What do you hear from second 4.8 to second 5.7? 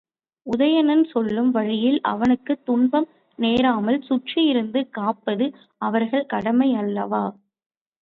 காப்பது